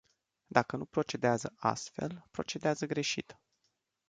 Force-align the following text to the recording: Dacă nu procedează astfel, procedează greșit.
Dacă 0.45 0.75
nu 0.77 0.85
procedează 0.85 1.53
astfel, 1.57 2.23
procedează 2.31 2.85
greșit. 2.85 3.39